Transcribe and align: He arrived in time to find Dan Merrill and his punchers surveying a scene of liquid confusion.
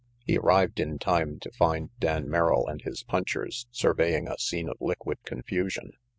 He 0.25 0.35
arrived 0.35 0.79
in 0.79 0.97
time 0.97 1.37
to 1.41 1.51
find 1.51 1.91
Dan 1.99 2.27
Merrill 2.27 2.65
and 2.67 2.81
his 2.81 3.03
punchers 3.03 3.67
surveying 3.69 4.27
a 4.27 4.35
scene 4.39 4.67
of 4.67 4.77
liquid 4.79 5.19
confusion. 5.25 5.91